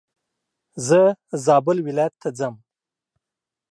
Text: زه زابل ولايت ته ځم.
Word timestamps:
زه 0.87 1.01
زابل 1.45 1.77
ولايت 1.87 2.13
ته 2.21 2.29
ځم. 2.37 2.55